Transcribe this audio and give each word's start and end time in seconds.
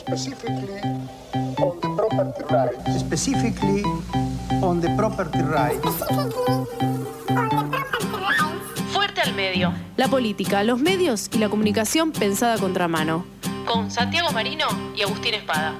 specifically 0.00 0.80
on 1.58 1.78
the 1.80 1.88
property 1.96 2.42
rights. 2.50 3.00
specifically 3.00 3.82
on 4.62 4.80
the 4.80 4.88
property 4.96 5.42
rights. 5.42 6.04
Fuerte 8.92 9.20
al 9.20 9.34
medio. 9.34 9.72
La 9.96 10.08
política, 10.08 10.64
los 10.64 10.80
medios 10.80 11.28
y 11.32 11.38
la 11.38 11.48
comunicación 11.48 12.12
pensada 12.12 12.54
a 12.54 12.58
contramano. 12.58 13.24
Con 13.66 13.90
Santiago 13.90 14.30
Marino 14.32 14.66
y 14.96 15.02
Agustín 15.02 15.34
Espada. 15.34 15.74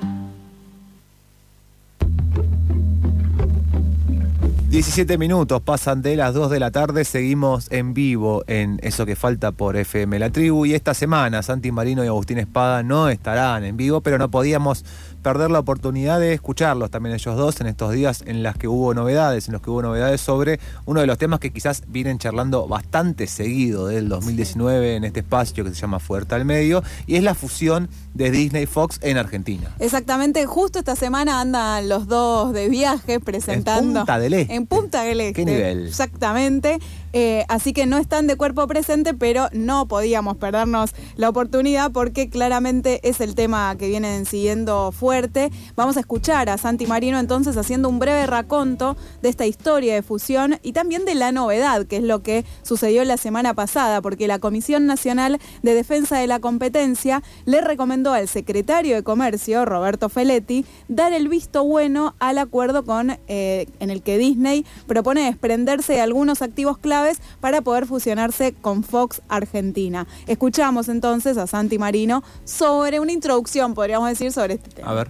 17 4.81 5.19
minutos 5.19 5.61
pasan 5.61 6.01
de 6.01 6.17
las 6.17 6.33
2 6.33 6.51
de 6.51 6.59
la 6.59 6.71
tarde, 6.71 7.05
seguimos 7.05 7.71
en 7.71 7.93
vivo 7.93 8.45
en 8.47 8.81
Eso 8.83 9.05
que 9.05 9.15
falta 9.15 9.53
por 9.53 9.77
FM 9.77 10.19
La 10.19 10.31
Tribu 10.31 10.65
y 10.65 10.73
esta 10.73 10.95
semana 10.95 11.43
Santi 11.43 11.71
Marino 11.71 12.03
y 12.03 12.07
Agustín 12.07 12.39
Espada 12.39 12.83
no 12.83 13.11
estarán 13.11 13.65
en 13.65 13.77
vivo, 13.77 14.01
pero 14.01 14.17
no 14.17 14.31
podíamos 14.31 14.87
perder 15.23 15.51
la 15.51 15.59
oportunidad 15.59 16.19
de 16.19 16.33
escucharlos 16.33 16.91
también 16.91 17.15
ellos 17.15 17.37
dos 17.37 17.61
en 17.61 17.67
estos 17.67 17.93
días 17.93 18.25
en 18.27 18.43
las 18.43 18.57
que 18.57 18.69
hubo 18.69 18.95
novedades, 18.95 19.49
en 19.49 19.53
los 19.53 19.61
que 19.61 19.69
hubo 19.69 19.83
novedades 19.83 20.23
sobre 20.23 20.61
uno 20.87 21.01
de 21.01 21.07
los 21.07 21.19
temas 21.19 21.41
que 21.41 21.51
quizás 21.51 21.83
vienen 21.89 22.19
charlando 22.19 22.67
bastante 22.67 23.27
seguido 23.27 23.87
del 23.87 24.09
2019 24.09 24.97
en 24.97 25.05
este 25.05 25.21
espacio 25.21 25.63
que 25.63 25.71
se 25.75 25.77
llama 25.77 25.99
Fuerte 25.99 26.35
al 26.35 26.47
Medio 26.47 26.83
y 27.07 27.17
es 27.17 27.23
la 27.23 27.35
fusión 27.35 27.91
de 28.15 28.31
Disney 28.31 28.65
Fox 28.65 28.99
en 29.03 29.19
Argentina. 29.19 29.75
Exactamente, 29.79 30.47
justo 30.47 30.79
esta 30.79 30.97
semana 30.97 31.43
andan 31.43 31.87
los 31.89 32.07
dos 32.07 32.55
de 32.55 32.71
viaje 32.71 33.21
presentando. 33.21 34.01
En 34.01 34.07
Punta 34.07 34.19
del 34.19 34.35
Este. 34.35 34.55
En 34.55 34.67
Punta 34.71 35.03
del 35.03 35.21
Este. 35.21 35.33
¿Qué 35.33 35.45
nivel? 35.45 35.89
Exactamente. 35.89 36.79
Eh, 37.13 37.45
así 37.49 37.73
que 37.73 37.87
no 37.87 37.99
están 37.99 38.29
de 38.29 38.37
cuerpo 38.37 38.69
presente, 38.69 39.15
pero 39.15 39.49
no 39.53 39.89
podíamos 39.89 40.37
perdernos 40.37 40.93
la 41.17 41.29
oportunidad 41.29 41.91
porque 41.91 42.31
claramente 42.31 43.01
es 43.03 43.21
el 43.21 43.35
tema 43.35 43.75
que 43.77 43.89
vienen 43.89 44.27
siguiendo 44.27 44.93
fuerte. 44.93 45.51
Vamos 45.75 45.97
a 45.97 46.01
escuchar 46.01 46.49
a 46.49 46.57
Santi 46.57 46.87
Marino 46.87 47.19
entonces 47.19 47.57
haciendo 47.57 47.89
un 47.89 47.99
breve 47.99 48.27
raconto 48.27 48.97
de 49.23 49.29
esta 49.29 49.45
historia 49.45 49.95
de 49.95 50.03
fusión 50.03 50.61
y 50.63 50.71
también 50.73 51.05
de 51.05 51.17
la 51.17 51.33
novedad, 51.33 51.87
que 51.87 51.97
es 51.97 52.05
lo 52.05 52.23
que 52.23 52.45
sucedió 52.63 53.05
la 53.05 53.17
semana 53.17 53.55
pasada, 53.55 54.01
porque 54.01 54.29
la 54.29 54.39
Comisión 54.39 54.87
Nacional 54.87 55.41
de 55.63 55.75
Defensa 55.75 56.17
de 56.19 56.29
la 56.29 56.39
Competencia 56.39 57.25
le 57.45 57.61
recomendó 57.61 58.13
al 58.13 58.29
secretario 58.29 58.95
de 58.95 59.03
Comercio, 59.03 59.65
Roberto 59.65 60.09
Feletti, 60.11 60.65
dar 60.87 61.13
el 61.13 61.29
visto 61.29 61.65
bueno 61.65 62.15
al 62.21 62.39
acuerdo 62.39 62.85
con, 62.85 63.19
eh, 63.27 63.67
en 63.81 63.91
el 63.91 64.03
que 64.03 64.17
Disney 64.17 64.50
propone 64.87 65.25
desprenderse 65.25 65.95
de 65.95 66.01
algunos 66.01 66.43
activos 66.43 66.79
claves 66.79 67.19
para 67.41 67.61
poder 67.61 67.87
fusionarse 67.87 68.55
con 68.61 68.85
Fox 68.85 69.23
Argentina. 69.29 70.07
Escuchamos 70.27 70.89
entonces 70.89 71.37
a 71.37 71.47
Santi 71.47 71.79
Marino 71.79 72.23
sobre 72.45 73.01
una 73.01 73.13
introducción, 73.13 73.75
podríamos 73.75 74.09
decir, 74.09 74.33
sobre 74.33 74.55
este 74.55 74.71
tema. 74.71 74.91
A 74.91 74.95
ver. 74.95 75.09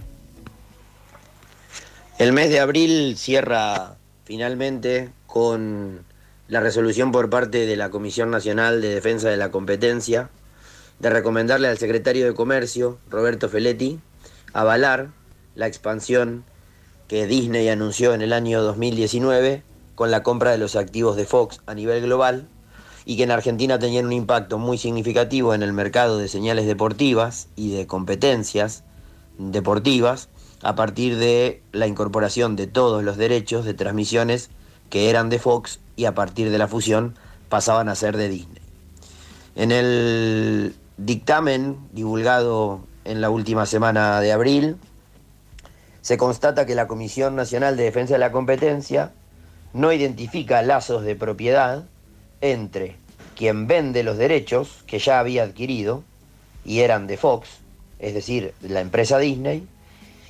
El 2.17 2.33
mes 2.33 2.49
de 2.49 2.59
abril 2.59 3.17
cierra 3.17 3.95
finalmente 4.25 5.09
con 5.25 6.05
la 6.47 6.59
resolución 6.59 7.11
por 7.11 7.29
parte 7.29 7.65
de 7.65 7.75
la 7.75 7.89
Comisión 7.89 8.29
Nacional 8.29 8.81
de 8.81 8.89
Defensa 8.89 9.29
de 9.29 9.37
la 9.37 9.51
Competencia 9.51 10.29
de 10.99 11.09
recomendarle 11.09 11.67
al 11.67 11.77
secretario 11.77 12.25
de 12.25 12.33
Comercio, 12.33 12.99
Roberto 13.09 13.49
Feletti, 13.49 13.99
avalar 14.53 15.09
la 15.55 15.67
expansión 15.67 16.43
que 17.11 17.27
Disney 17.27 17.67
anunció 17.67 18.13
en 18.13 18.21
el 18.21 18.31
año 18.31 18.63
2019 18.63 19.63
con 19.95 20.11
la 20.11 20.23
compra 20.23 20.51
de 20.51 20.57
los 20.57 20.77
activos 20.77 21.17
de 21.17 21.25
Fox 21.25 21.59
a 21.65 21.73
nivel 21.73 22.01
global 22.03 22.47
y 23.03 23.17
que 23.17 23.23
en 23.23 23.31
Argentina 23.31 23.77
tenían 23.77 24.05
un 24.05 24.13
impacto 24.13 24.57
muy 24.57 24.77
significativo 24.77 25.53
en 25.53 25.61
el 25.61 25.73
mercado 25.73 26.17
de 26.17 26.29
señales 26.29 26.67
deportivas 26.67 27.49
y 27.57 27.71
de 27.71 27.85
competencias 27.85 28.85
deportivas 29.37 30.29
a 30.63 30.75
partir 30.75 31.17
de 31.17 31.61
la 31.73 31.85
incorporación 31.85 32.55
de 32.55 32.67
todos 32.67 33.03
los 33.03 33.17
derechos 33.17 33.65
de 33.65 33.73
transmisiones 33.73 34.49
que 34.89 35.09
eran 35.09 35.27
de 35.27 35.39
Fox 35.39 35.81
y 35.97 36.05
a 36.05 36.15
partir 36.15 36.49
de 36.49 36.59
la 36.59 36.69
fusión 36.69 37.15
pasaban 37.49 37.89
a 37.89 37.95
ser 37.95 38.15
de 38.15 38.29
Disney. 38.29 38.61
En 39.57 39.73
el 39.73 40.75
dictamen 40.95 41.77
divulgado 41.91 42.79
en 43.03 43.19
la 43.19 43.29
última 43.29 43.65
semana 43.65 44.21
de 44.21 44.31
abril, 44.31 44.77
se 46.01 46.17
constata 46.17 46.65
que 46.65 46.75
la 46.75 46.87
Comisión 46.87 47.35
Nacional 47.35 47.77
de 47.77 47.83
Defensa 47.83 48.13
de 48.13 48.19
la 48.19 48.31
Competencia 48.31 49.11
no 49.73 49.93
identifica 49.93 50.61
lazos 50.61 51.03
de 51.03 51.15
propiedad 51.15 51.83
entre 52.41 52.95
quien 53.35 53.67
vende 53.67 54.03
los 54.03 54.17
derechos 54.17 54.83
que 54.87 54.99
ya 54.99 55.19
había 55.19 55.43
adquirido 55.43 56.03
y 56.65 56.79
eran 56.79 57.07
de 57.07 57.17
Fox, 57.17 57.47
es 57.99 58.13
decir, 58.13 58.53
de 58.61 58.69
la 58.69 58.81
empresa 58.81 59.17
Disney, 59.17 59.67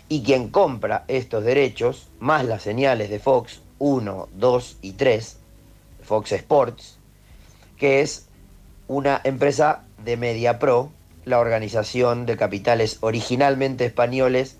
y 0.09 0.23
quien 0.23 0.49
compra 0.49 1.05
estos 1.07 1.43
derechos, 1.43 2.07
más 2.19 2.45
las 2.45 2.61
señales 2.61 3.09
de 3.09 3.19
Fox 3.19 3.61
1, 3.79 4.29
2 4.33 4.77
y 4.81 4.91
3, 4.93 5.37
Fox 6.03 6.31
Sports, 6.33 6.97
que 7.77 8.01
es 8.01 8.27
una 8.87 9.21
empresa 9.23 9.83
de 10.03 10.17
MediaPro, 10.17 10.91
la 11.25 11.39
organización 11.39 12.25
de 12.25 12.35
capitales 12.35 12.97
originalmente 13.01 13.85
españoles 13.85 14.57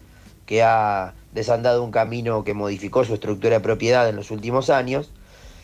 que 0.51 0.63
ha 0.63 1.13
desandado 1.31 1.81
un 1.81 1.91
camino 1.91 2.43
que 2.43 2.53
modificó 2.53 3.05
su 3.05 3.13
estructura 3.13 3.55
de 3.55 3.59
propiedad 3.61 4.09
en 4.09 4.17
los 4.17 4.31
últimos 4.31 4.69
años 4.69 5.09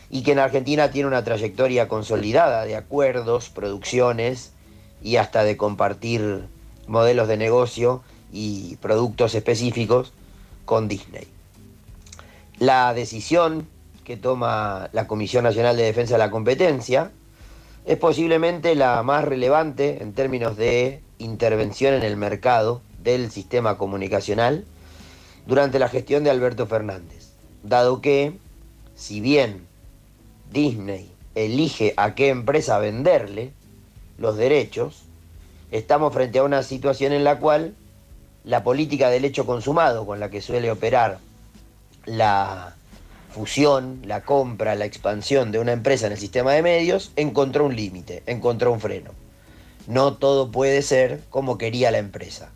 y 0.08 0.22
que 0.22 0.32
en 0.32 0.38
Argentina 0.38 0.90
tiene 0.90 1.08
una 1.08 1.24
trayectoria 1.24 1.88
consolidada 1.88 2.64
de 2.64 2.74
acuerdos, 2.74 3.50
producciones 3.50 4.54
y 5.02 5.16
hasta 5.16 5.44
de 5.44 5.58
compartir 5.58 6.46
modelos 6.86 7.28
de 7.28 7.36
negocio 7.36 8.02
y 8.32 8.76
productos 8.76 9.34
específicos 9.34 10.14
con 10.64 10.88
Disney. 10.88 11.28
La 12.58 12.94
decisión 12.94 13.68
que 14.04 14.16
toma 14.16 14.88
la 14.94 15.06
Comisión 15.06 15.44
Nacional 15.44 15.76
de 15.76 15.82
Defensa 15.82 16.14
de 16.14 16.20
la 16.20 16.30
Competencia 16.30 17.10
es 17.84 17.98
posiblemente 17.98 18.74
la 18.74 19.02
más 19.02 19.22
relevante 19.22 20.02
en 20.02 20.14
términos 20.14 20.56
de 20.56 21.02
intervención 21.18 21.92
en 21.92 22.04
el 22.04 22.16
mercado 22.16 22.80
del 23.02 23.30
sistema 23.30 23.76
comunicacional 23.76 24.64
durante 25.48 25.78
la 25.78 25.88
gestión 25.88 26.24
de 26.24 26.30
Alberto 26.30 26.66
Fernández, 26.66 27.30
dado 27.62 28.02
que, 28.02 28.34
si 28.94 29.20
bien 29.20 29.66
Disney 30.52 31.10
elige 31.34 31.94
a 31.96 32.14
qué 32.14 32.28
empresa 32.28 32.78
venderle 32.78 33.52
los 34.18 34.36
derechos, 34.36 35.04
estamos 35.70 36.12
frente 36.12 36.38
a 36.38 36.44
una 36.44 36.62
situación 36.62 37.14
en 37.14 37.24
la 37.24 37.38
cual 37.38 37.74
la 38.44 38.62
política 38.62 39.08
del 39.08 39.24
hecho 39.24 39.46
consumado 39.46 40.04
con 40.04 40.20
la 40.20 40.28
que 40.28 40.42
suele 40.42 40.70
operar 40.70 41.18
la 42.04 42.74
fusión, 43.30 44.02
la 44.04 44.24
compra, 44.24 44.74
la 44.74 44.84
expansión 44.84 45.50
de 45.50 45.60
una 45.60 45.72
empresa 45.72 46.06
en 46.06 46.12
el 46.12 46.18
sistema 46.18 46.52
de 46.52 46.62
medios, 46.62 47.10
encontró 47.16 47.64
un 47.64 47.74
límite, 47.74 48.22
encontró 48.26 48.70
un 48.70 48.80
freno. 48.80 49.12
No 49.86 50.12
todo 50.18 50.50
puede 50.50 50.82
ser 50.82 51.22
como 51.30 51.56
quería 51.56 51.90
la 51.90 51.98
empresa. 51.98 52.50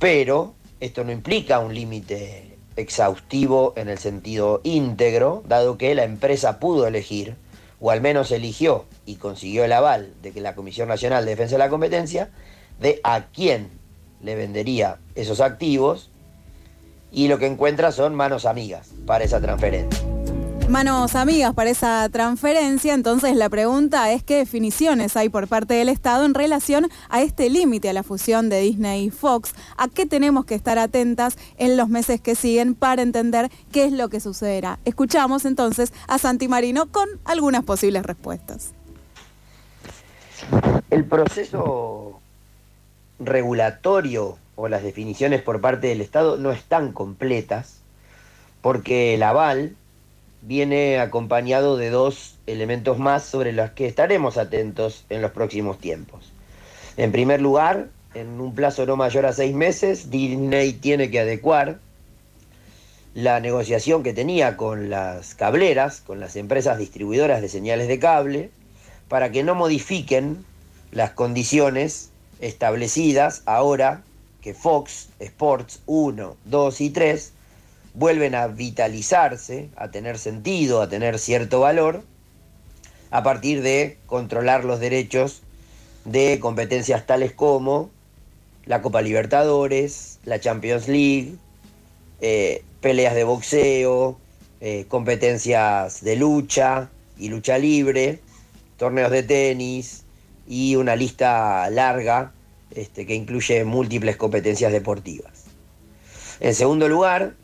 Pero 0.00 0.54
esto 0.80 1.04
no 1.04 1.12
implica 1.12 1.58
un 1.58 1.74
límite 1.74 2.58
exhaustivo 2.76 3.72
en 3.76 3.88
el 3.88 3.98
sentido 3.98 4.60
íntegro, 4.62 5.42
dado 5.46 5.78
que 5.78 5.94
la 5.94 6.04
empresa 6.04 6.60
pudo 6.60 6.86
elegir, 6.86 7.36
o 7.80 7.90
al 7.90 8.00
menos 8.00 8.30
eligió 8.30 8.84
y 9.04 9.16
consiguió 9.16 9.64
el 9.64 9.72
aval 9.72 10.14
de 10.22 10.32
que 10.32 10.40
la 10.40 10.54
Comisión 10.54 10.88
Nacional 10.88 11.24
de 11.24 11.32
Defensa 11.32 11.56
de 11.56 11.58
la 11.58 11.70
Competencia, 11.70 12.30
de 12.80 13.00
a 13.02 13.26
quién 13.32 13.70
le 14.22 14.36
vendería 14.36 14.98
esos 15.14 15.40
activos, 15.40 16.10
y 17.10 17.28
lo 17.28 17.38
que 17.38 17.46
encuentra 17.46 17.90
son 17.90 18.14
manos 18.14 18.44
amigas 18.44 18.90
para 19.06 19.24
esa 19.24 19.40
transferencia 19.40 20.07
manos 20.68 21.14
amigas 21.14 21.54
para 21.54 21.70
esa 21.70 22.08
transferencia. 22.10 22.92
Entonces 22.92 23.34
la 23.36 23.48
pregunta 23.48 24.12
es 24.12 24.22
qué 24.22 24.36
definiciones 24.36 25.16
hay 25.16 25.28
por 25.28 25.48
parte 25.48 25.74
del 25.74 25.88
Estado 25.88 26.26
en 26.26 26.34
relación 26.34 26.88
a 27.08 27.22
este 27.22 27.48
límite 27.48 27.88
a 27.88 27.92
la 27.94 28.02
fusión 28.02 28.48
de 28.50 28.60
Disney 28.60 29.06
y 29.06 29.10
Fox. 29.10 29.54
¿A 29.78 29.88
qué 29.88 30.04
tenemos 30.04 30.44
que 30.44 30.54
estar 30.54 30.78
atentas 30.78 31.38
en 31.56 31.76
los 31.76 31.88
meses 31.88 32.20
que 32.20 32.34
siguen 32.34 32.74
para 32.74 33.02
entender 33.02 33.50
qué 33.72 33.84
es 33.84 33.92
lo 33.92 34.08
que 34.08 34.20
sucederá? 34.20 34.78
Escuchamos 34.84 35.46
entonces 35.46 35.92
a 36.06 36.18
Santi 36.18 36.48
Marino 36.48 36.86
con 36.86 37.08
algunas 37.24 37.64
posibles 37.64 38.02
respuestas. 38.04 38.72
El 40.90 41.04
proceso 41.04 42.20
regulatorio 43.18 44.36
o 44.54 44.68
las 44.68 44.82
definiciones 44.82 45.40
por 45.42 45.60
parte 45.60 45.86
del 45.86 46.02
Estado 46.02 46.36
no 46.36 46.52
están 46.52 46.92
completas 46.92 47.80
porque 48.60 49.14
el 49.14 49.22
aval 49.22 49.74
viene 50.42 50.98
acompañado 50.98 51.76
de 51.76 51.90
dos 51.90 52.36
elementos 52.46 52.98
más 52.98 53.24
sobre 53.24 53.52
los 53.52 53.70
que 53.70 53.86
estaremos 53.86 54.38
atentos 54.38 55.04
en 55.10 55.22
los 55.22 55.32
próximos 55.32 55.78
tiempos. 55.78 56.32
En 56.96 57.12
primer 57.12 57.40
lugar, 57.40 57.88
en 58.14 58.40
un 58.40 58.54
plazo 58.54 58.86
no 58.86 58.96
mayor 58.96 59.26
a 59.26 59.32
seis 59.32 59.54
meses, 59.54 60.10
Disney 60.10 60.72
tiene 60.72 61.10
que 61.10 61.20
adecuar 61.20 61.78
la 63.14 63.40
negociación 63.40 64.02
que 64.02 64.12
tenía 64.12 64.56
con 64.56 64.90
las 64.90 65.34
cableras, 65.34 66.00
con 66.00 66.20
las 66.20 66.36
empresas 66.36 66.78
distribuidoras 66.78 67.40
de 67.40 67.48
señales 67.48 67.88
de 67.88 67.98
cable, 67.98 68.50
para 69.08 69.32
que 69.32 69.42
no 69.42 69.54
modifiquen 69.54 70.44
las 70.92 71.10
condiciones 71.10 72.10
establecidas 72.40 73.42
ahora 73.46 74.02
que 74.40 74.54
Fox 74.54 75.08
Sports 75.18 75.80
1, 75.86 76.36
2 76.44 76.80
y 76.80 76.90
3 76.90 77.32
vuelven 77.98 78.36
a 78.36 78.46
vitalizarse, 78.46 79.70
a 79.76 79.90
tener 79.90 80.18
sentido, 80.18 80.80
a 80.80 80.88
tener 80.88 81.18
cierto 81.18 81.60
valor, 81.60 82.04
a 83.10 83.24
partir 83.24 83.60
de 83.60 83.98
controlar 84.06 84.64
los 84.64 84.78
derechos 84.78 85.42
de 86.04 86.38
competencias 86.38 87.06
tales 87.06 87.32
como 87.32 87.90
la 88.66 88.82
Copa 88.82 89.02
Libertadores, 89.02 90.20
la 90.24 90.38
Champions 90.38 90.86
League, 90.86 91.34
eh, 92.20 92.62
peleas 92.80 93.16
de 93.16 93.24
boxeo, 93.24 94.16
eh, 94.60 94.84
competencias 94.88 96.04
de 96.04 96.14
lucha 96.14 96.90
y 97.18 97.30
lucha 97.30 97.58
libre, 97.58 98.20
torneos 98.76 99.10
de 99.10 99.24
tenis 99.24 100.04
y 100.46 100.76
una 100.76 100.94
lista 100.94 101.68
larga 101.70 102.32
este, 102.70 103.06
que 103.06 103.16
incluye 103.16 103.64
múltiples 103.64 104.16
competencias 104.16 104.70
deportivas. 104.70 105.46
En 106.38 106.54
segundo 106.54 106.88
lugar, 106.88 107.34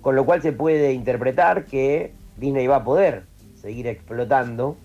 con 0.00 0.16
lo 0.16 0.24
cual 0.24 0.40
se 0.40 0.52
puede 0.52 0.92
interpretar 0.92 1.66
que 1.66 2.12
Disney 2.38 2.66
va 2.66 2.76
a 2.76 2.84
poder 2.84 3.24
seguir 3.54 3.86
explotando 3.86 4.76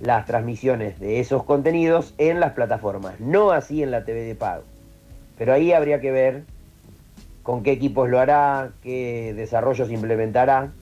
las 0.00 0.26
transmisiones 0.26 0.98
de 0.98 1.20
esos 1.20 1.44
contenidos 1.44 2.14
en 2.18 2.40
las 2.40 2.52
plataformas, 2.52 3.20
no 3.20 3.52
así 3.52 3.82
en 3.82 3.90
la 3.90 4.04
TV 4.04 4.22
de 4.22 4.34
pago. 4.34 4.64
Pero 5.38 5.52
ahí 5.52 5.72
habría 5.72 6.00
que 6.00 6.10
ver 6.10 6.44
con 7.42 7.62
qué 7.62 7.72
equipos 7.72 8.08
lo 8.08 8.20
hará, 8.20 8.72
qué 8.82 9.34
desarrollos 9.34 9.90
implementará 9.90 10.72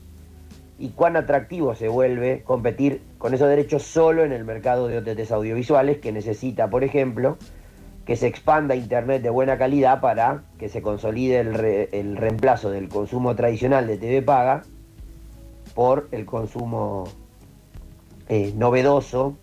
y 0.78 0.90
cuán 0.90 1.16
atractivo 1.16 1.74
se 1.74 1.88
vuelve 1.88 2.42
competir 2.42 3.02
con 3.18 3.34
esos 3.34 3.48
derechos 3.48 3.82
solo 3.82 4.24
en 4.24 4.32
el 4.32 4.44
mercado 4.44 4.88
de 4.88 4.98
OTTs 4.98 5.30
audiovisuales 5.30 5.98
que 5.98 6.10
necesita, 6.10 6.70
por 6.70 6.84
ejemplo, 6.84 7.36
que 8.06 8.16
se 8.16 8.26
expanda 8.26 8.74
Internet 8.74 9.22
de 9.22 9.30
buena 9.30 9.58
calidad 9.58 10.00
para 10.00 10.42
que 10.58 10.68
se 10.68 10.82
consolide 10.82 11.40
el, 11.40 12.16
reemplazo 12.16 12.70
del 12.70 12.88
consumo 12.88 13.36
tradicional 13.36 13.86
de 13.86 13.98
TV 13.98 14.22
paga 14.22 14.62
por 15.74 16.08
el 16.12 16.24
consumo 16.24 17.04
eh, 18.28 18.52
novedoso 18.56 19.36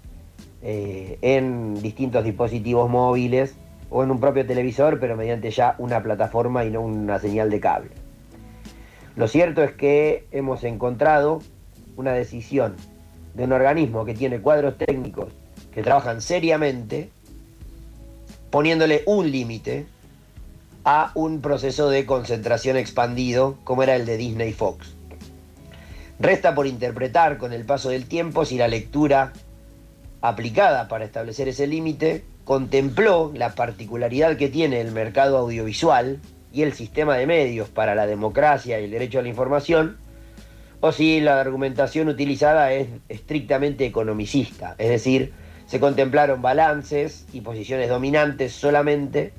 eh, 0.63 1.19
en 1.21 1.81
distintos 1.81 2.23
dispositivos 2.23 2.89
móviles 2.89 3.55
o 3.89 4.03
en 4.03 4.11
un 4.11 4.19
propio 4.19 4.45
televisor, 4.45 4.99
pero 4.99 5.15
mediante 5.15 5.51
ya 5.51 5.75
una 5.77 6.01
plataforma 6.03 6.65
y 6.65 6.71
no 6.71 6.81
una 6.81 7.19
señal 7.19 7.49
de 7.49 7.59
cable. 7.59 7.91
Lo 9.15 9.27
cierto 9.27 9.63
es 9.63 9.71
que 9.71 10.27
hemos 10.31 10.63
encontrado 10.63 11.41
una 11.95 12.13
decisión 12.13 12.75
de 13.33 13.45
un 13.45 13.51
organismo 13.51 14.05
que 14.05 14.13
tiene 14.13 14.39
cuadros 14.39 14.77
técnicos 14.77 15.33
que 15.71 15.83
trabajan 15.83 16.21
seriamente, 16.21 17.09
poniéndole 18.49 19.03
un 19.05 19.31
límite 19.31 19.85
a 20.83 21.11
un 21.15 21.41
proceso 21.41 21.89
de 21.89 22.05
concentración 22.05 22.77
expandido 22.77 23.57
como 23.63 23.83
era 23.83 23.95
el 23.95 24.05
de 24.05 24.17
Disney 24.17 24.53
Fox. 24.53 24.95
Resta 26.19 26.55
por 26.55 26.65
interpretar 26.65 27.37
con 27.37 27.53
el 27.53 27.65
paso 27.65 27.89
del 27.89 28.07
tiempo 28.07 28.45
si 28.45 28.57
la 28.57 28.67
lectura 28.67 29.33
aplicada 30.21 30.87
para 30.87 31.05
establecer 31.05 31.47
ese 31.47 31.67
límite 31.67 32.23
contempló 32.47 33.33
la 33.35 33.55
particularidad 33.55 34.37
que 34.37 34.47
tiene 34.47 34.79
el 34.79 34.93
mercado 34.93 35.37
audiovisual 35.37 36.21
y 36.53 36.61
el 36.61 36.71
sistema 36.71 37.17
de 37.17 37.27
medios 37.27 37.67
para 37.67 37.93
la 37.93 38.07
democracia 38.07 38.79
y 38.79 38.85
el 38.85 38.91
derecho 38.91 39.19
a 39.19 39.21
la 39.21 39.27
información, 39.27 39.97
o 40.79 40.93
si 40.93 41.19
la 41.19 41.41
argumentación 41.41 42.07
utilizada 42.07 42.71
es 42.71 42.87
estrictamente 43.09 43.85
economicista, 43.85 44.75
es 44.77 44.87
decir, 44.87 45.33
se 45.65 45.81
contemplaron 45.81 46.41
balances 46.41 47.25
y 47.33 47.41
posiciones 47.41 47.89
dominantes 47.89 48.53
solamente, 48.53 49.33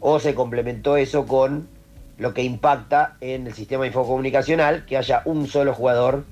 o 0.00 0.18
se 0.18 0.34
complementó 0.34 0.96
eso 0.96 1.26
con 1.26 1.68
lo 2.16 2.32
que 2.32 2.44
impacta 2.44 3.18
en 3.20 3.46
el 3.46 3.52
sistema 3.52 3.86
infocomunicacional, 3.86 4.86
que 4.86 4.96
haya 4.96 5.20
un 5.26 5.48
solo 5.48 5.74
jugador 5.74 6.24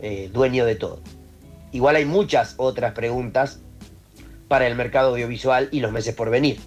eh, 0.00 0.30
dueño 0.32 0.66
de 0.66 0.74
todo. 0.74 0.98
Igual 1.70 1.94
hay 1.94 2.06
muchas 2.06 2.54
otras 2.56 2.92
preguntas 2.92 3.60
para 4.52 4.66
el 4.66 4.74
mercado 4.74 5.12
audiovisual 5.12 5.70
y 5.72 5.80
los 5.80 5.92
meses 5.92 6.14
por 6.14 6.28
venir. 6.28 6.60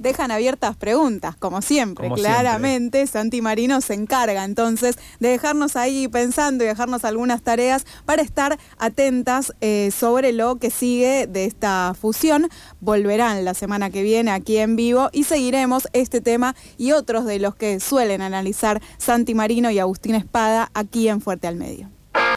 Dejan 0.00 0.32
abiertas 0.32 0.76
preguntas, 0.76 1.36
como 1.36 1.62
siempre, 1.62 2.10
claramente. 2.10 3.06
Santi 3.06 3.40
Marino 3.40 3.80
se 3.80 3.94
encarga 3.94 4.44
entonces 4.44 4.98
de 5.20 5.28
dejarnos 5.28 5.76
ahí 5.76 6.08
pensando 6.08 6.64
y 6.64 6.66
dejarnos 6.66 7.04
algunas 7.04 7.42
tareas 7.42 7.86
para 8.04 8.20
estar 8.20 8.58
atentas 8.78 9.52
eh, 9.60 9.92
sobre 9.96 10.32
lo 10.32 10.56
que 10.56 10.70
sigue 10.70 11.28
de 11.28 11.44
esta 11.44 11.94
fusión. 11.94 12.48
Volverán 12.80 13.44
la 13.44 13.54
semana 13.54 13.90
que 13.90 14.02
viene 14.02 14.32
aquí 14.32 14.56
en 14.56 14.74
vivo 14.74 15.08
y 15.12 15.22
seguiremos 15.22 15.86
este 15.92 16.20
tema 16.20 16.56
y 16.76 16.90
otros 16.90 17.26
de 17.26 17.38
los 17.38 17.54
que 17.54 17.78
suelen 17.78 18.22
analizar 18.22 18.82
Santi 18.98 19.36
Marino 19.36 19.70
y 19.70 19.78
Agustín 19.78 20.16
Espada 20.16 20.68
aquí 20.74 21.08
en 21.08 21.20
Fuerte 21.20 21.46
al 21.46 21.54
Medio. 21.54 21.95